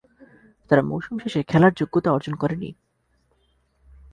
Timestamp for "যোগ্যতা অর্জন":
1.73-2.33